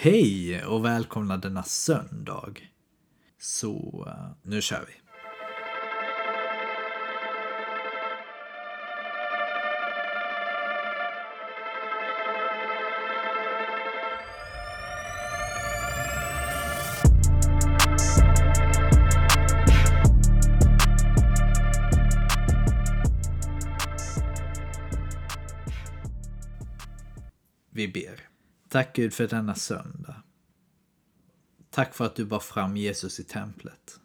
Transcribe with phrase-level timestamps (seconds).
[0.00, 2.52] Hej och välkomna denna söndag.
[3.38, 4.84] Så eh, nu kör.
[4.86, 5.07] Vi
[28.78, 30.22] Tack Gud för denna söndag.
[31.70, 34.00] Tack för att du bar fram Jesus i templet.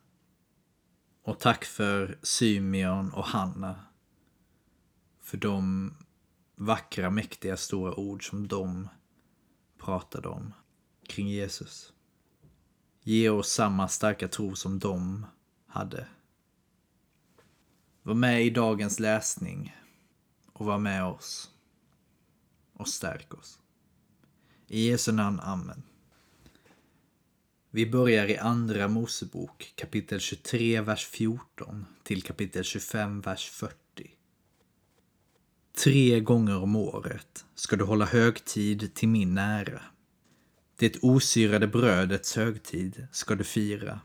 [1.24, 3.86] Och tack för Symeon och Hanna.
[5.22, 5.94] För de
[6.56, 8.90] vackra, mäktiga, stora ord som de
[9.78, 10.54] pratade om
[11.08, 11.94] kring Jesus.
[13.02, 15.26] Ge oss samma starka tro som de
[15.68, 16.08] hade.
[18.04, 19.76] Var med i dagens läsning
[20.54, 21.52] och var med oss
[22.74, 23.60] och stärk oss.
[24.74, 25.84] I Jesu namn, Amen.
[27.72, 33.76] Vi börjar i Andra Mosebok kapitel 23, vers 14 till kapitel 25, vers 40.
[35.84, 39.82] Tre gånger om året ska du hålla högtid till min ära.
[40.76, 44.00] Det osyrade brödets högtid ska du fira.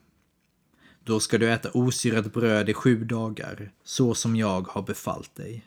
[1.04, 5.66] Då ska du äta osyrat bröd i sju dagar, så som jag har befallt dig,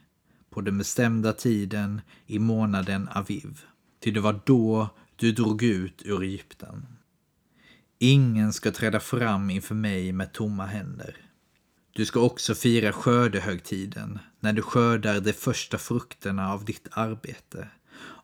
[0.50, 3.66] på den bestämda tiden i månaden Aviv.
[4.04, 6.86] Ty det var då du drog ut ur Egypten.
[8.00, 11.18] Ingen ska träda fram inför mig med tomma händer.
[11.94, 17.68] Du ska också fira skördehögtiden, när du skördar de första frukterna av ditt arbete,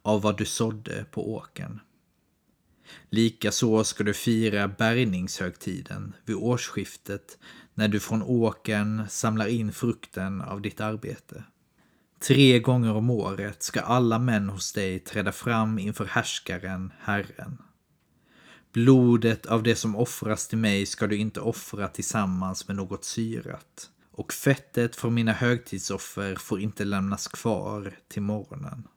[0.01, 1.79] av vad du sådde på åken.
[3.09, 7.37] Likaså ska du fira bärgningshögtiden vid årsskiftet,
[7.73, 11.43] när du från åken samlar in frukten av ditt arbete.
[12.19, 17.57] Tre gånger om året ska alla män hos dig träda fram inför härskaren, Herren.
[18.73, 23.89] Blodet av det som offras till mig ska du inte offra tillsammans med något syrat,
[24.11, 28.87] och fettet från mina högtidsoffer får inte lämnas kvar till morgonen.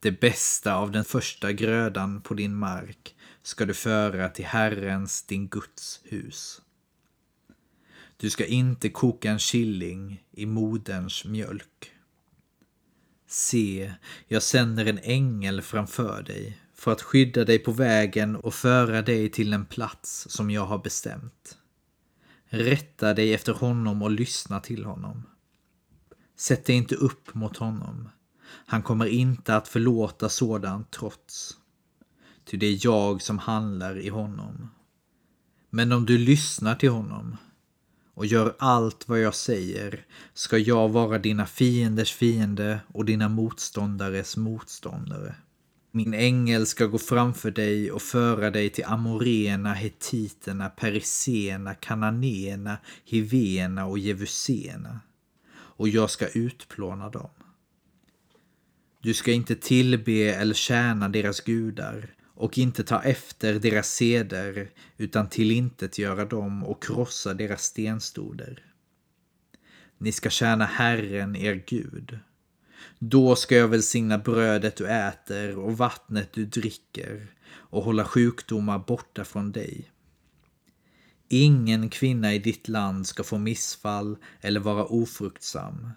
[0.00, 5.48] Det bästa av den första grödan på din mark ska du föra till Herrens, din
[5.48, 6.62] Guds hus.
[8.16, 11.95] Du ska inte koka en killing i moderns mjölk.
[13.26, 13.94] Se,
[14.28, 19.30] jag sänder en ängel framför dig för att skydda dig på vägen och föra dig
[19.30, 21.58] till en plats som jag har bestämt.
[22.48, 25.22] Rätta dig efter honom och lyssna till honom.
[26.36, 28.08] Sätt dig inte upp mot honom.
[28.66, 31.56] Han kommer inte att förlåta sådant trots.
[32.44, 34.70] Ty det är jag som handlar i honom.
[35.70, 37.36] Men om du lyssnar till honom
[38.16, 44.36] och gör allt vad jag säger ska jag vara dina fienders fiende och dina motståndares
[44.36, 45.34] motståndare.
[45.90, 53.86] Min ängel ska gå framför dig och föra dig till amorena, hetiterna, perisena, kananéerna, hivena
[53.86, 55.00] och jevusena.
[55.54, 57.30] Och jag ska utplåna dem.
[59.02, 65.28] Du ska inte tillbe eller tjäna deras gudar och inte ta efter deras seder utan
[65.28, 68.62] tillintetgöra dem och krossa deras stenstoder.
[69.98, 72.18] Ni ska tjäna Herren, er Gud.
[72.98, 79.24] Då ska jag välsigna brödet du äter och vattnet du dricker och hålla sjukdomar borta
[79.24, 79.90] från dig.
[81.28, 85.90] Ingen kvinna i ditt land ska få missfall eller vara ofruktsam.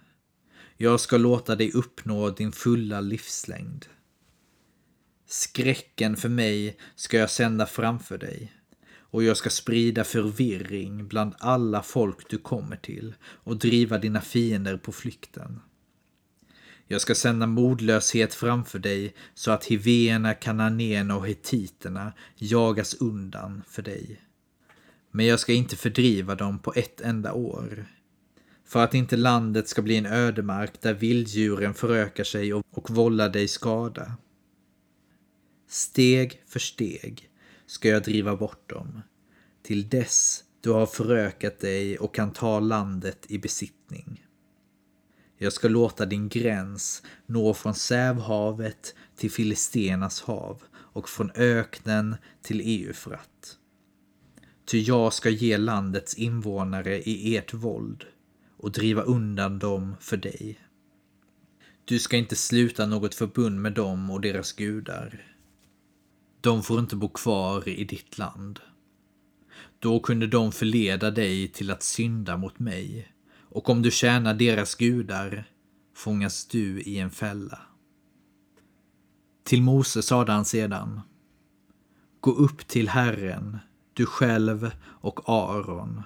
[0.78, 3.86] Jag ska låta dig uppnå din fulla livslängd.
[5.32, 8.54] Skräcken för mig ska jag sända framför dig
[8.98, 14.78] och jag ska sprida förvirring bland alla folk du kommer till och driva dina fiender
[14.78, 15.60] på flykten.
[16.88, 23.82] Jag ska sända modlöshet framför dig så att hivéerna, kananéerna och hetiterna jagas undan för
[23.82, 24.22] dig.
[25.12, 27.86] Men jag ska inte fördriva dem på ett enda år.
[28.66, 33.30] För att inte landet ska bli en ödemark där vilddjuren förökar sig och, och vållar
[33.30, 34.18] dig skada.
[35.72, 37.30] Steg för steg
[37.66, 39.02] ska jag driva bort dem,
[39.64, 44.26] till dess du har förökat dig och kan ta landet i besittning.
[45.38, 52.62] Jag ska låta din gräns nå från Sävhavet till Filistenas hav och från öknen till
[52.62, 53.58] Eufrat.
[54.66, 58.06] Ty jag ska ge landets invånare i ert våld
[58.58, 60.60] och driva undan dem för dig.
[61.86, 65.26] Du ska inte sluta något förbund med dem och deras gudar.
[66.42, 68.60] De får inte bo kvar i ditt land.
[69.80, 73.14] Då kunde de förleda dig till att synda mot mig
[73.50, 75.46] och om du tjänar deras gudar
[75.96, 77.60] fångas du i en fälla.
[79.44, 81.02] Till Mose sade han sedan
[82.20, 83.58] Gå upp till Herren,
[83.94, 86.02] du själv och Aron,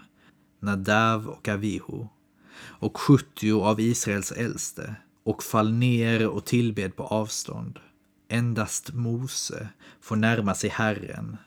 [0.60, 2.08] Nadav och Avihu,
[2.56, 7.80] och sjuttio av Israels äldste, och fall ner och tillbed på avstånd.
[8.28, 9.70] Endast Mose
[10.02, 11.38] får närma sig Herren.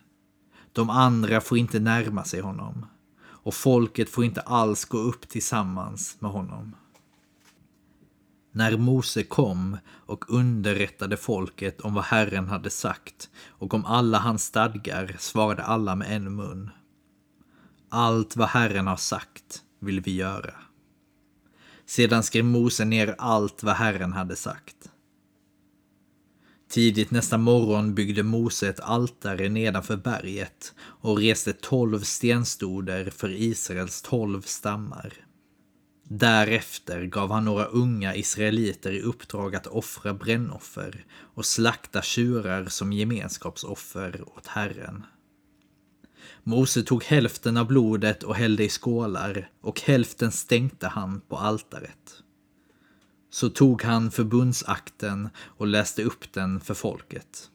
[0.72, 2.86] De andra får inte närma sig honom,
[3.26, 6.76] och folket får inte alls gå upp tillsammans med honom.
[8.52, 14.44] När Mose kom och underrättade folket om vad Herren hade sagt och om alla hans
[14.44, 16.70] stadgar svarade alla med en mun.
[17.88, 20.54] Allt vad Herren har sagt vill vi göra.
[21.86, 24.90] Sedan skrev Mose ner allt vad Herren hade sagt.
[26.68, 34.02] Tidigt nästa morgon byggde Mose ett altare nedanför berget och reste tolv stenstoder för Israels
[34.02, 35.12] tolv stammar.
[36.08, 41.04] Därefter gav han några unga israeliter i uppdrag att offra brännoffer
[41.34, 45.06] och slakta tjurar som gemenskapsoffer åt Herren.
[46.42, 52.22] Mose tog hälften av blodet och hällde i skålar och hälften stänkte han på altaret.
[53.36, 57.50] Så tog han förbundsakten och läste upp den för folket.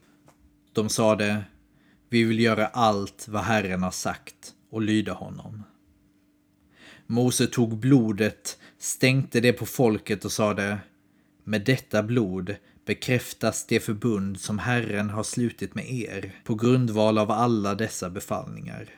[0.73, 1.43] De sade,
[2.09, 5.63] vi vill göra allt vad Herren har sagt och lyda honom.
[7.07, 10.79] Mose tog blodet, stänkte det på folket och sade
[11.43, 12.55] Med detta blod
[12.85, 18.89] bekräftas det förbund som Herren har slutit med er på grundval av alla dessa befallningar.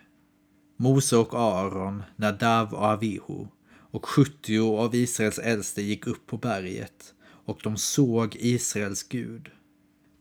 [0.77, 3.47] Mose och Aron, Nadav och Avihu
[3.93, 7.13] och 70 av Israels äldste gick upp på berget
[7.45, 9.49] och de såg Israels Gud.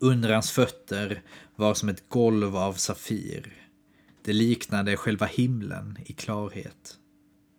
[0.01, 1.23] Under hans fötter
[1.57, 3.69] var som ett golv av safir.
[4.25, 6.97] Det liknade själva himlen i klarhet.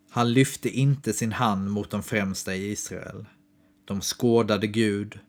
[0.10, 3.26] Han lyfte inte sin hand mot de främsta i Israel.
[3.86, 5.20] De skådade Gud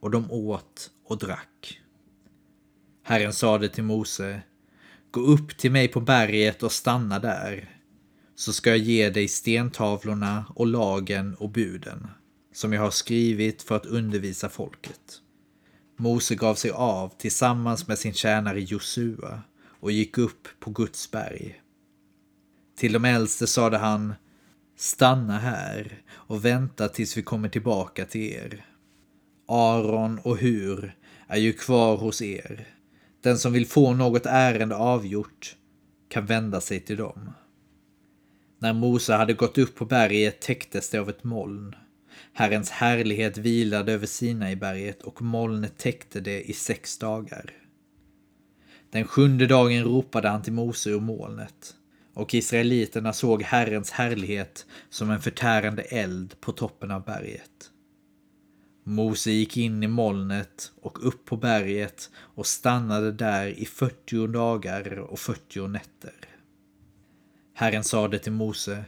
[0.00, 1.80] och de åt och drack.
[3.02, 4.42] Herren sade till Mose,
[5.10, 7.81] gå upp till mig på berget och stanna där,
[8.42, 12.06] så ska jag ge dig stentavlorna och lagen och buden,
[12.52, 15.20] som jag har skrivit för att undervisa folket.
[15.96, 19.42] Mose gav sig av tillsammans med sin tjänare Josua
[19.80, 21.60] och gick upp på Guds berg.
[22.76, 24.14] Till de äldste sade han,
[24.76, 28.66] Stanna här och vänta tills vi kommer tillbaka till er.
[29.48, 30.96] Aron och Hur
[31.26, 32.68] är ju kvar hos er.
[33.22, 35.56] Den som vill få något ärende avgjort
[36.08, 37.32] kan vända sig till dem.
[38.62, 41.74] När Mose hade gått upp på berget täcktes det av ett moln.
[42.32, 47.50] Herrens härlighet vilade över Sinaiberget och molnet täckte det i sex dagar.
[48.90, 51.74] Den sjunde dagen ropade han till Mose ur molnet
[52.14, 57.70] och israeliterna såg Herrens härlighet som en förtärande eld på toppen av berget.
[58.84, 64.98] Mose gick in i molnet och upp på berget och stannade där i 40 dagar
[64.98, 66.31] och 40 nätter.
[67.54, 68.84] Herren sade till Mose,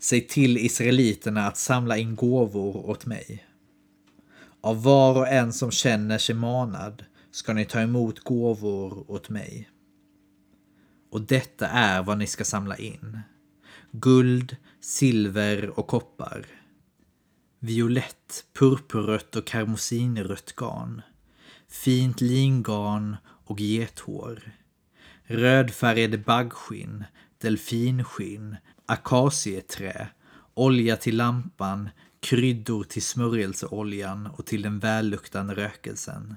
[0.00, 3.46] Säg till israeliterna att samla in gåvor åt mig.
[4.60, 9.70] Av var och en som känner sig manad ska ni ta emot gåvor åt mig.
[11.10, 13.20] Och detta är vad ni ska samla in.
[13.92, 16.46] Guld, silver och koppar.
[17.58, 21.02] Violett, purpurrött och karmosinrött garn.
[21.68, 24.52] Fint lingarn och gethår.
[25.22, 27.04] Rödfärgade baggskinn,
[27.40, 30.08] delfinskinn, akacieträ,
[30.54, 31.88] olja till lampan,
[32.20, 36.36] kryddor till smörjelseoljan och till den välluktande rökelsen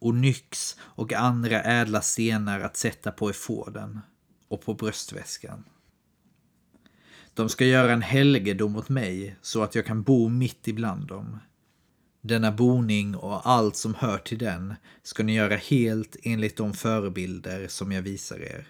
[0.00, 4.00] onyx och andra ädla stenar att sätta på efoden
[4.48, 5.64] och på bröstväskan.
[7.34, 11.38] De ska göra en helgedom åt mig så att jag kan bo mitt ibland dem.
[12.20, 17.68] Denna boning och allt som hör till den ska ni göra helt enligt de förebilder
[17.68, 18.66] som jag visar er.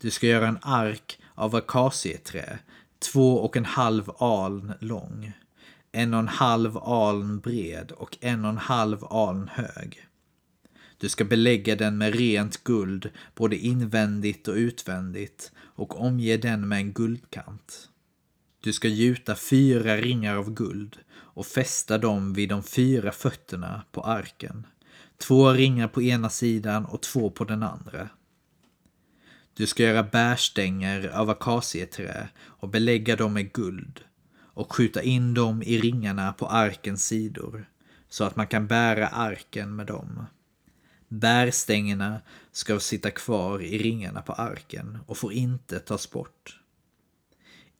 [0.00, 2.58] Du ska göra en ark av akacieträ,
[2.98, 5.32] två och en halv aln lång
[5.92, 10.06] en och en halv aln bred och en och en halv aln hög.
[10.98, 16.78] Du ska belägga den med rent guld, både invändigt och utvändigt, och omge den med
[16.78, 17.88] en guldkant.
[18.60, 24.02] Du ska gjuta fyra ringar av guld och fästa dem vid de fyra fötterna på
[24.02, 24.66] arken.
[25.16, 28.08] Två ringar på ena sidan och två på den andra.
[29.58, 34.00] Du ska göra bärstänger av akacieträ och belägga dem med guld
[34.38, 37.68] och skjuta in dem i ringarna på arkens sidor
[38.08, 40.26] så att man kan bära arken med dem.
[41.08, 42.20] Bärstängerna
[42.52, 46.60] ska sitta kvar i ringarna på arken och får inte tas bort.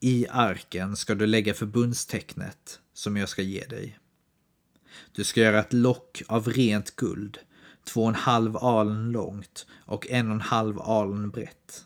[0.00, 3.98] I arken ska du lägga förbundstecknet som jag ska ge dig.
[5.12, 7.38] Du ska göra ett lock av rent guld,
[7.88, 11.84] två och en halv alen långt och en och en halv alen brett.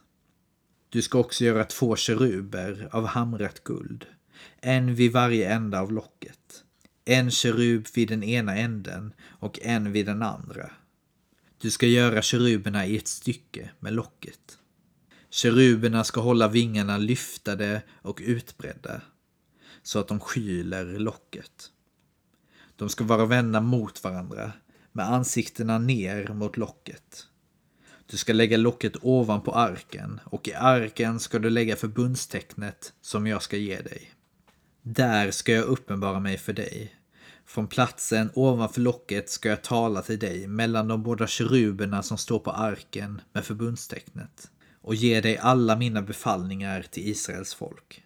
[0.89, 4.07] Du ska också göra två keruber av hamrat guld,
[4.61, 6.65] en vid varje ända av locket.
[7.05, 10.71] En kerub vid den ena änden och en vid den andra.
[11.59, 14.59] Du ska göra keruberna i ett stycke med locket.
[15.31, 19.01] Keruberna ska hålla vingarna lyftade och utbredda
[19.83, 21.71] så att de skyler locket.
[22.77, 24.53] De ska vara vända mot varandra
[24.93, 27.27] med ansiktena ner mot locket.
[28.07, 33.43] Du ska lägga locket ovanpå arken och i arken ska du lägga förbundstecknet som jag
[33.43, 34.11] ska ge dig.
[34.83, 36.95] Där ska jag uppenbara mig för dig.
[37.47, 42.39] Från platsen ovanför locket ska jag tala till dig mellan de båda keruberna som står
[42.39, 44.51] på arken med förbundstecknet
[44.83, 48.05] och ge dig alla mina befallningar till Israels folk.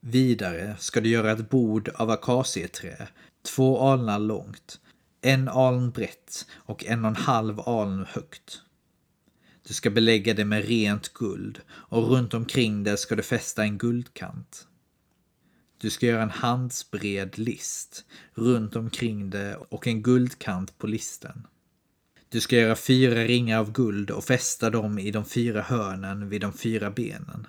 [0.00, 3.08] Vidare ska du göra ett bord av akacieträ,
[3.42, 4.80] två alnar långt,
[5.20, 8.62] en aln brett och en och en halv aln högt.
[9.68, 13.78] Du ska belägga det med rent guld och runt omkring det ska du fästa en
[13.78, 14.66] guldkant.
[15.78, 21.46] Du ska göra en handsbred list runt omkring det och en guldkant på listen.
[22.28, 26.40] Du ska göra fyra ringar av guld och fästa dem i de fyra hörnen vid
[26.40, 27.46] de fyra benen.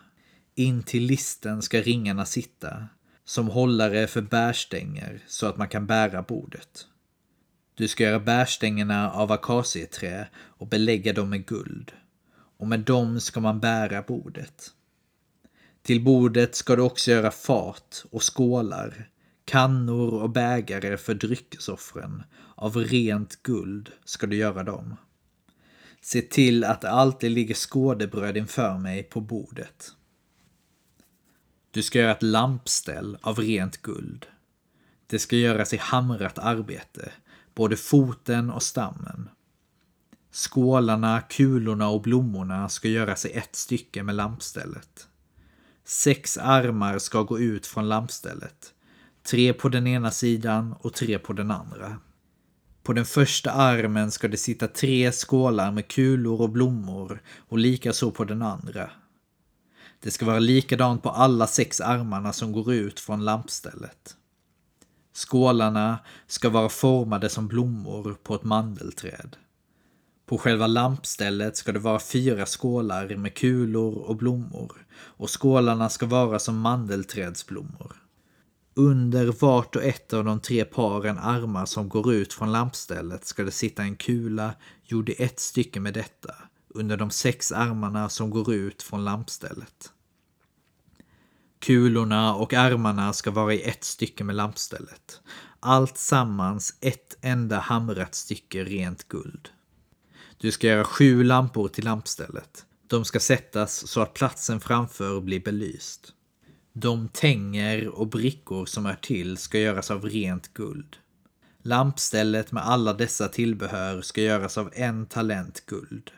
[0.56, 2.88] In till listen ska ringarna sitta,
[3.26, 6.88] som hållare för bärstänger så att man kan bära bordet.
[7.82, 11.92] Du ska göra bärstängerna av akacieträ och belägga dem med guld.
[12.58, 14.72] Och med dem ska man bära bordet.
[15.82, 19.10] Till bordet ska du också göra fat och skålar,
[19.46, 22.24] kannor och bägare för dryckesoffren.
[22.56, 24.96] Av rent guld ska du göra dem.
[26.02, 29.92] Se till att det alltid ligger skådebröd inför mig på bordet.
[31.72, 34.26] Du ska göra ett lampställ av rent guld.
[35.08, 37.12] Det ska göras i hamrat arbete,
[37.56, 39.30] både foten och stammen.
[40.32, 45.08] Skålarna, kulorna och blommorna ska göras i ett stycke med lampstället.
[45.86, 48.74] Sex armar ska gå ut från lampstället.
[49.24, 51.98] Tre på den ena sidan och tre på den andra.
[52.84, 58.12] På den första armen ska det sitta tre skålar med kulor och blommor och likaså
[58.12, 58.90] på den andra.
[60.00, 64.16] Det ska vara likadant på alla sex armarna som går ut från lampstället.
[65.14, 69.38] Skålarna ska vara formade som blommor på ett mandelträd.
[70.26, 76.06] På själva lampstället ska det vara fyra skålar med kulor och blommor och skålarna ska
[76.06, 77.96] vara som mandelträdsblommor.
[78.74, 83.44] Under vart och ett av de tre paren armar som går ut från lampstället ska
[83.44, 84.54] det sitta en kula
[84.84, 86.36] gjord i ett stycke med detta
[86.70, 89.92] under de sex armarna som går ut från lampstället.
[91.62, 95.22] Kulorna och armarna ska vara i ett stycke med lampstället.
[95.60, 99.50] Allt sammans ett enda hamrat stycke rent guld.
[100.38, 102.66] Du ska göra sju lampor till lampstället.
[102.88, 106.14] De ska sättas så att platsen framför blir belyst.
[106.74, 110.98] De tänger och brickor som är till ska göras av rent guld.
[111.64, 116.12] Lampstället med alla dessa tillbehör ska göras av en talent guld.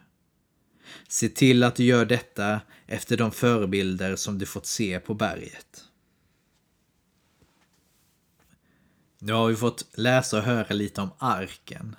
[1.07, 5.83] Se till att du gör detta efter de förebilder som du fått se på berget.
[9.19, 11.95] Nu har vi fått läsa och höra lite om arken.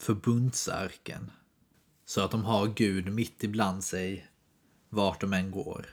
[0.00, 1.30] Förbundsarken.
[2.04, 4.26] Så att de har Gud mitt ibland sig
[4.88, 5.86] vart de än går.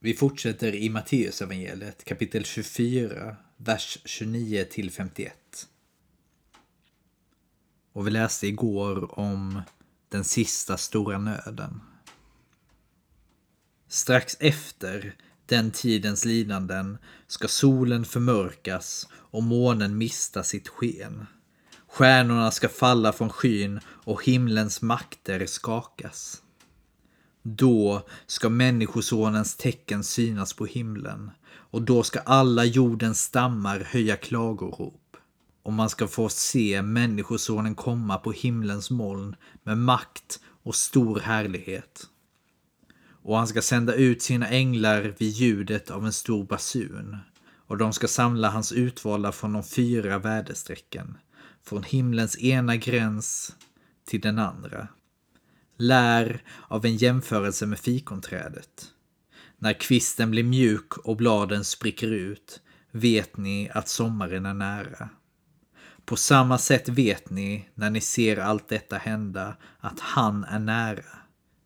[0.00, 5.68] Vi fortsätter i Matteusevangeliet kapitel 24, vers 29 till 51.
[7.92, 9.62] Och vi läste igår om
[10.08, 11.80] den sista stora nöden.
[13.88, 21.26] Strax efter den tidens lidanden ska solen förmörkas och månen mista sitt sken.
[21.88, 26.42] Stjärnorna ska falla från skyn och himlens makter skakas.
[27.42, 35.07] Då ska Människosonens tecken synas på himlen och då ska alla jordens stammar höja klagorop.
[35.68, 42.06] Och man ska få se Människosonen komma på himlens moln med makt och stor härlighet.
[43.22, 47.16] Och han ska sända ut sina änglar vid ljudet av en stor basun
[47.66, 51.18] och de ska samla hans utvalda från de fyra väderstrecken
[51.64, 53.56] från himlens ena gräns
[54.06, 54.88] till den andra.
[55.76, 58.86] Lär av en jämförelse med fikonträdet.
[59.58, 62.60] När kvisten blir mjuk och bladen spricker ut
[62.90, 65.08] vet ni att sommaren är nära.
[66.08, 71.04] På samma sätt vet ni när ni ser allt detta hända att han är nära,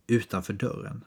[0.07, 1.05] utanför dörren.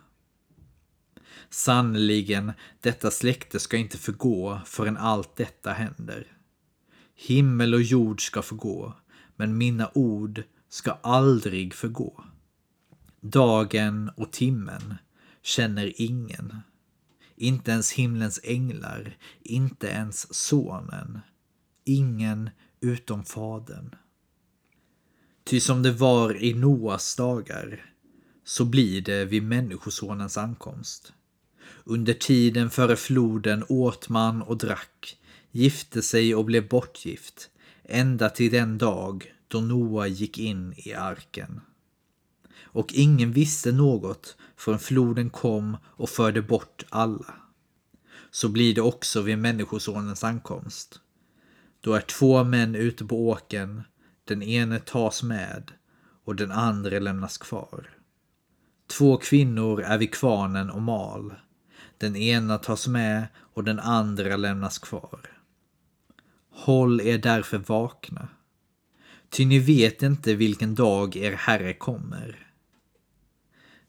[1.49, 6.27] Sannerligen, detta släkte ska inte förgå förrän allt detta händer.
[7.15, 8.93] Himmel och jord ska förgå,
[9.35, 12.23] men mina ord ska aldrig förgå.
[13.21, 14.95] Dagen och timmen
[15.41, 16.59] känner ingen.
[17.35, 21.19] Inte ens himlens änglar, inte ens sonen.
[21.83, 22.49] Ingen
[22.81, 23.95] utom fadern.
[25.43, 27.91] Ty som det var i Noas dagar,
[28.43, 31.13] så blir det vid Människosonens ankomst.
[31.83, 35.17] Under tiden före floden åt man och drack,
[35.51, 37.49] gifte sig och blev bortgift,
[37.83, 41.61] ända till den dag då Noa gick in i arken.
[42.61, 47.33] Och ingen visste något förrän floden kom och förde bort alla.
[48.31, 50.99] Så blir det också vid Människosonens ankomst.
[51.85, 53.83] Då är två män ute på åken,
[54.23, 55.71] den ene tas med
[56.23, 57.89] och den andra lämnas kvar.
[58.87, 61.35] Två kvinnor är vid kvarnen och mal.
[61.97, 65.19] Den ena tas med och den andra lämnas kvar.
[66.49, 68.27] Håll er därför vakna.
[69.29, 72.47] Ty ni vet inte vilken dag er Herre kommer.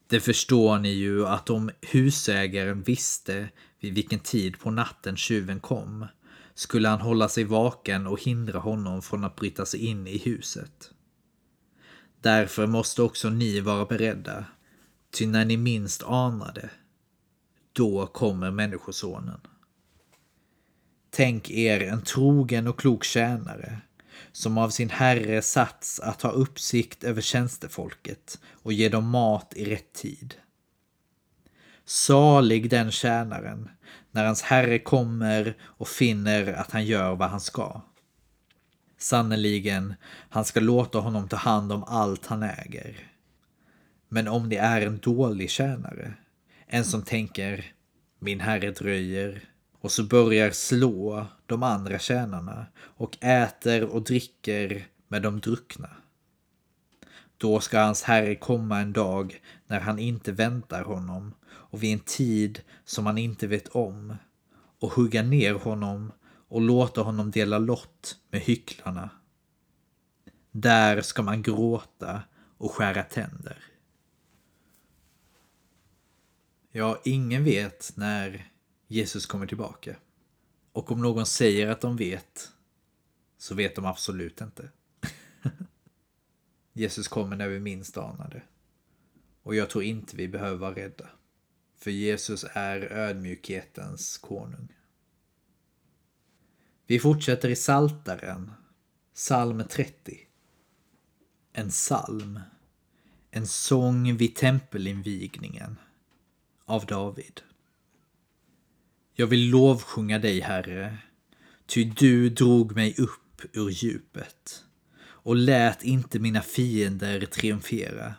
[0.06, 3.48] Det förstår ni ju att om husägaren visste
[3.80, 6.06] vid vilken tid på natten tjuven kom
[6.56, 10.90] skulle han hålla sig vaken och hindra honom från att bryta sig in i huset.
[12.20, 14.44] Därför måste också ni vara beredda,
[15.10, 16.70] ty när ni minst anar det,
[17.72, 19.40] då kommer Människosonen.
[21.10, 23.80] Tänk er en trogen och klok tjänare
[24.32, 29.64] som av sin herre satts att ha uppsikt över tjänstefolket och ge dem mat i
[29.64, 30.34] rätt tid.
[31.88, 33.70] Salig den tjänaren
[34.10, 37.80] när hans herre kommer och finner att han gör vad han ska.
[38.98, 39.94] Sannerligen,
[40.28, 43.10] han ska låta honom ta hand om allt han äger.
[44.08, 46.14] Men om det är en dålig tjänare,
[46.66, 47.64] en som tänker
[48.18, 49.48] min herre dröjer
[49.80, 55.90] och så börjar slå de andra tjänarna och äter och dricker med de druckna.
[57.38, 62.00] Då ska hans herre komma en dag när han inte väntar honom och vid en
[62.00, 64.16] tid som han inte vet om
[64.78, 66.12] och hugga ner honom
[66.48, 69.10] och låta honom dela lott med hycklarna.
[70.50, 72.22] Där ska man gråta
[72.58, 73.64] och skära tänder.
[76.70, 78.50] Ja, ingen vet när
[78.86, 79.96] Jesus kommer tillbaka.
[80.72, 82.52] Och om någon säger att de vet,
[83.38, 84.70] så vet de absolut inte.
[86.72, 88.42] Jesus kommer när vi minst anar det.
[89.46, 91.08] Och jag tror inte vi behöver vara rädda.
[91.76, 94.68] För Jesus är ödmjukhetens konung.
[96.86, 98.52] Vi fortsätter i Saltaren,
[99.14, 100.18] psalm 30.
[101.52, 102.40] En psalm.
[103.30, 105.76] En sång vid tempelinvigningen.
[106.64, 107.40] Av David.
[109.14, 110.98] Jag vill lovsjunga dig, Herre,
[111.66, 114.64] ty du drog mig upp ur djupet
[115.04, 118.14] och lät inte mina fiender triumfera.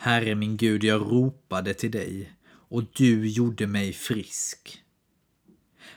[0.00, 4.82] Herre min Gud, jag ropade till dig och du gjorde mig frisk.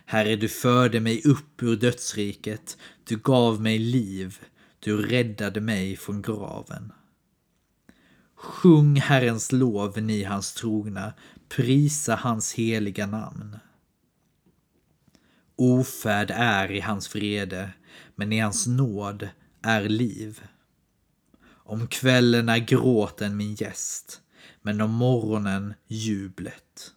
[0.06, 4.40] Herre, du förde mig upp ur dödsriket, du gav mig liv,
[4.80, 6.92] du räddade mig från graven.
[8.36, 11.14] Sjung Herrens lov, ni hans trogna,
[11.50, 13.58] prisa hans heliga namn.
[15.56, 17.70] Ofärd är i hans vrede,
[18.16, 19.30] men i hans nåd
[19.62, 20.42] är liv.
[21.71, 24.21] Om kvällen är gråten min gäst,
[24.62, 26.93] men om morgonen jublet.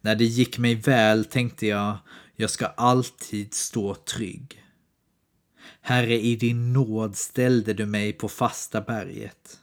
[0.00, 1.98] När det gick mig väl tänkte jag,
[2.36, 4.64] jag ska alltid stå trygg.
[5.80, 9.60] Herre, i din nåd ställde du mig på fasta berget.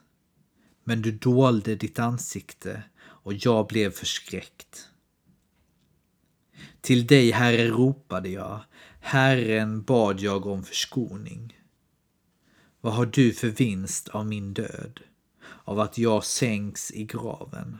[0.84, 4.88] Men du dolde ditt ansikte och jag blev förskräckt.
[6.80, 8.60] Till dig, Herre, ropade jag.
[9.00, 11.63] Herren bad jag om förskoning.
[12.84, 15.00] Vad har du för vinst av min död,
[15.64, 17.78] av att jag sänks i graven?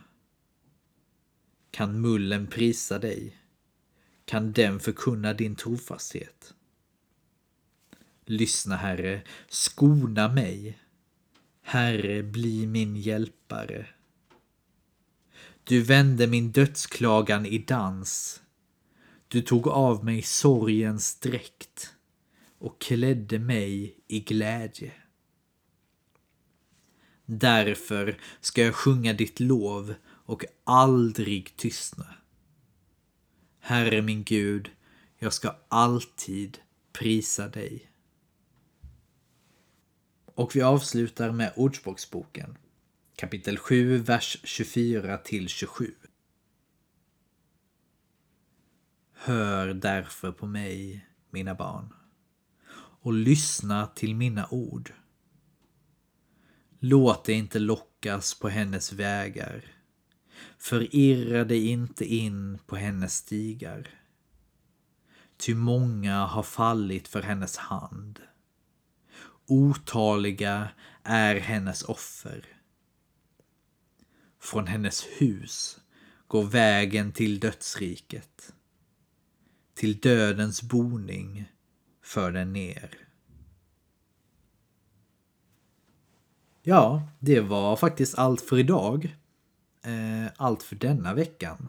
[1.71, 3.37] Kan mullen prisa dig?
[4.25, 6.53] Kan den förkunna din trofasthet?
[8.25, 10.79] Lyssna, Herre, skona mig.
[11.61, 13.87] Herre, bli min hjälpare.
[15.63, 18.41] Du vände min dödsklagan i dans.
[19.27, 21.94] Du tog av mig sorgens dräkt
[22.65, 24.91] och klädde mig i glädje.
[27.25, 32.15] Därför ska jag sjunga ditt lov och aldrig tystna.
[33.59, 34.71] Herre min Gud,
[35.17, 36.57] jag ska alltid
[36.93, 37.91] prisa dig.
[40.25, 42.57] Och vi avslutar med Ordspråksboken,
[43.15, 45.93] kapitel 7, vers 24 till 27.
[49.13, 51.93] Hör därför på mig, mina barn,
[53.05, 54.93] och lyssna till mina ord.
[56.79, 59.65] Låt dig inte lockas på hennes vägar.
[60.57, 63.89] Förirra dig inte in på hennes stigar.
[65.37, 68.19] Ty många har fallit för hennes hand.
[69.47, 70.69] Otaliga
[71.03, 72.45] är hennes offer.
[74.39, 75.79] Från hennes hus
[76.27, 78.53] går vägen till dödsriket.
[79.73, 81.45] Till dödens boning
[82.05, 82.89] för den ner.
[86.63, 89.15] Ja, det var faktiskt allt för idag.
[89.83, 91.67] Eh, allt för denna veckan.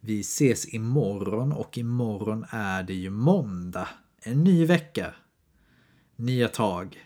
[0.00, 3.88] Vi ses imorgon och imorgon är det ju måndag.
[4.22, 5.14] En ny vecka.
[6.16, 6.98] Nya tag.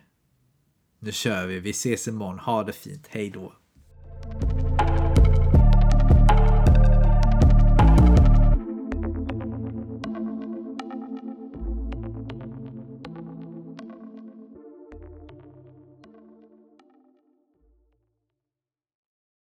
[0.98, 1.60] Nu kör vi.
[1.60, 2.38] Vi ses imorgon.
[2.38, 3.06] Ha det fint.
[3.08, 3.52] Hej då.